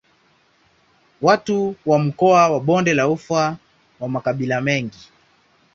[1.21, 3.57] Watu wa mkoa wa Bonde la Ufa ni
[3.99, 5.09] wa makabila mengi.